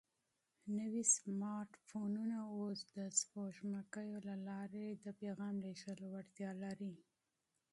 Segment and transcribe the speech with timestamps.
[0.79, 6.93] نوي سمارټ فونونه اوس د سپوږمکیو له لارې د پیغام لېږلو وړتیا لري.